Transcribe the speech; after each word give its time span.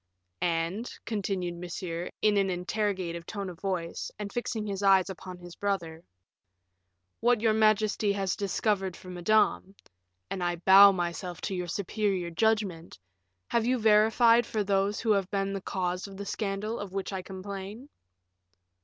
"And," 0.41 0.91
continued 1.05 1.57
Monsieur, 1.59 2.09
in 2.23 2.35
an 2.35 2.49
interrogative 2.49 3.23
tone 3.27 3.51
of 3.51 3.59
voice, 3.59 4.09
and 4.17 4.33
fixing 4.33 4.65
his 4.65 4.81
eyes 4.81 5.11
upon 5.11 5.37
his 5.37 5.55
brother, 5.55 6.03
"what 7.19 7.39
your 7.39 7.53
majesty 7.53 8.11
has 8.13 8.35
discovered 8.35 8.97
for 8.97 9.09
Madame 9.11 9.75
and 10.27 10.43
I 10.43 10.55
bow 10.55 10.91
myself 10.91 11.39
to 11.41 11.53
your 11.55 11.67
superior 11.67 12.31
judgment 12.31 12.97
have 13.49 13.67
you 13.67 13.77
verified 13.77 14.47
for 14.47 14.63
those 14.63 14.99
who 15.01 15.11
have 15.11 15.29
been 15.29 15.53
the 15.53 15.61
cause 15.61 16.07
of 16.07 16.17
the 16.17 16.25
scandal 16.25 16.79
of 16.79 16.93
which 16.93 17.13
I 17.13 17.21
complain?" 17.21 17.87